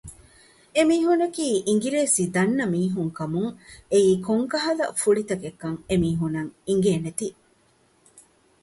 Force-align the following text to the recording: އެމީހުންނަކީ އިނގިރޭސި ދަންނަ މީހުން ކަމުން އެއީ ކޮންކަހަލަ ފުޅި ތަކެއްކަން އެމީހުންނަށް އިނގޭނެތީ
އެމީހުންނަކީ 0.75 1.47
އިނގިރޭސި 1.67 2.23
ދަންނަ 2.35 2.65
މީހުން 2.73 3.11
ކަމުން 3.17 3.51
އެއީ 3.91 4.11
ކޮންކަހަލަ 4.27 4.85
ފުޅި 4.99 5.23
ތަކެއްކަން 5.29 5.77
އެމީހުންނަށް 5.89 6.51
އިނގޭނެތީ 6.67 7.27